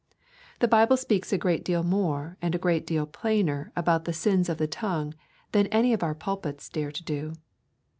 The 0.61 0.67
Bible 0.67 0.97
speaks 0.97 1.31
a 1.31 1.37
great 1.37 1.63
deal 1.63 1.83
more 1.83 2.35
and 2.41 2.55
a 2.55 2.57
great 2.57 2.87
deal 2.87 3.05
plainer 3.05 3.71
about 3.75 4.05
the 4.05 4.13
sins 4.13 4.49
of 4.49 4.57
the 4.57 4.65
tongue 4.65 5.13
than 5.51 5.67
any 5.67 5.93
of 5.93 6.01
our 6.01 6.15
pulpits 6.15 6.69
dare 6.69 6.91
to 6.91 7.03
do. 7.03 7.33